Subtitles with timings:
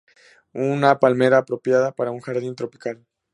[0.55, 3.05] Una palmera apropiada para un jardín tropical.